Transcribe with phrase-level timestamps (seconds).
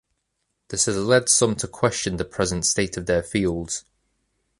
[0.69, 3.85] This has led some to question the present state of their fields.